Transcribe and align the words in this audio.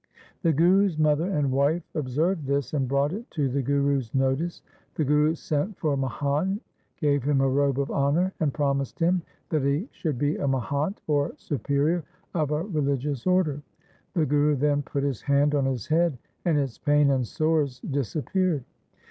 The 0.41 0.51
Guru's 0.51 0.97
mother 0.97 1.27
and 1.27 1.51
wife 1.51 1.83
observed 1.93 2.47
this, 2.47 2.73
and 2.73 2.87
brought 2.87 3.13
it 3.13 3.29
to 3.29 3.47
the 3.49 3.61
Guru's 3.61 4.15
notice. 4.15 4.63
The 4.95 5.05
Guru 5.05 5.35
sent 5.35 5.77
for 5.77 5.95
Mihan, 5.95 6.59
gave 6.97 7.21
him 7.21 7.39
a 7.39 7.47
robe 7.47 7.79
of 7.79 7.91
honour, 7.91 8.33
and 8.39 8.51
promised 8.51 8.97
him 8.97 9.21
that 9.49 9.61
he 9.61 9.87
should 9.91 10.17
be 10.17 10.37
a 10.37 10.47
Mahant, 10.47 11.01
or 11.05 11.33
superior 11.37 12.03
of 12.33 12.49
a 12.49 12.63
religious 12.63 13.27
order. 13.27 13.61
The 14.15 14.25
Guru 14.25 14.55
then 14.55 14.81
put 14.81 15.03
his 15.03 15.21
hand 15.21 15.53
on 15.53 15.65
his 15.65 15.85
head, 15.85 16.17
and 16.45 16.57
its 16.57 16.79
pain 16.79 17.11
and 17.11 17.27
sores 17.27 17.79
dis 17.81 18.15
appeared. 18.15 18.63